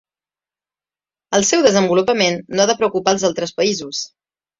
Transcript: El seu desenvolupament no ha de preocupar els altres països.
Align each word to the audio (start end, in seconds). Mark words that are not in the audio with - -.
El 1.39 1.45
seu 1.49 1.61
desenvolupament 1.65 2.39
no 2.55 2.65
ha 2.65 2.67
de 2.71 2.77
preocupar 2.79 3.13
els 3.17 3.27
altres 3.31 3.55
països. 3.61 4.01